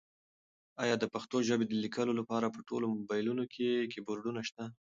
[0.83, 4.63] ایا د پښتو ژبې د لیکلو لپاره په ټولو مبایلونو کې کیبورډونه شته؟